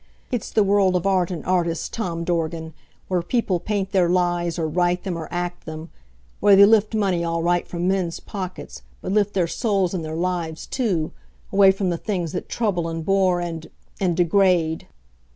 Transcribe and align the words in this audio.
It's 0.31 0.49
the 0.49 0.63
world 0.63 0.95
of 0.95 1.05
art 1.05 1.29
and 1.29 1.45
artists, 1.45 1.87
Tom 1.87 2.23
Dorgan, 2.23 2.73
where 3.07 3.21
people 3.21 3.59
paint 3.59 3.91
their 3.91 4.09
lies, 4.09 4.57
or 4.57 4.67
write 4.67 5.03
them, 5.03 5.15
or 5.15 5.27
act 5.29 5.67
them; 5.67 5.91
where 6.39 6.55
they 6.55 6.65
lift 6.65 6.95
money 6.95 7.23
all 7.23 7.43
right 7.43 7.67
from 7.67 7.87
men's 7.87 8.19
pockets, 8.19 8.81
but 9.01 9.11
lift 9.11 9.35
their 9.35 9.45
souls 9.45 9.93
and 9.93 10.03
their 10.03 10.15
lives, 10.15 10.65
too, 10.65 11.11
away 11.53 11.69
from 11.69 11.91
the 11.91 11.99
things 11.99 12.31
that 12.31 12.49
trouble 12.49 12.87
and 12.89 13.05
bore 13.05 13.41
and 13.41 13.67
and 13.99 14.17
degrade. 14.17 14.87